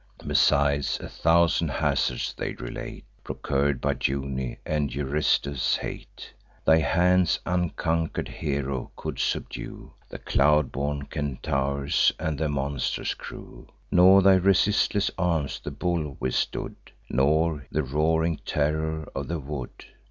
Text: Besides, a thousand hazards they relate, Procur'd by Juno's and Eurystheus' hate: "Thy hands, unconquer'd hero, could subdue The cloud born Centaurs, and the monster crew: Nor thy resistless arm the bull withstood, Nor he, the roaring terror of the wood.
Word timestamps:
Besides, 0.25 0.99
a 0.99 1.07
thousand 1.07 1.67
hazards 1.67 2.33
they 2.35 2.53
relate, 2.53 3.05
Procur'd 3.23 3.79
by 3.79 3.93
Juno's 3.93 4.55
and 4.65 4.91
Eurystheus' 4.91 5.75
hate: 5.77 6.33
"Thy 6.65 6.79
hands, 6.79 7.39
unconquer'd 7.45 8.27
hero, 8.27 8.89
could 8.95 9.19
subdue 9.19 9.91
The 10.09 10.17
cloud 10.17 10.71
born 10.71 11.07
Centaurs, 11.13 12.11
and 12.19 12.39
the 12.39 12.49
monster 12.49 13.03
crew: 13.15 13.67
Nor 13.91 14.23
thy 14.23 14.37
resistless 14.37 15.11
arm 15.19 15.47
the 15.63 15.69
bull 15.69 16.17
withstood, 16.19 16.75
Nor 17.07 17.59
he, 17.59 17.67
the 17.71 17.83
roaring 17.83 18.41
terror 18.43 19.07
of 19.13 19.27
the 19.27 19.37
wood. 19.37 19.85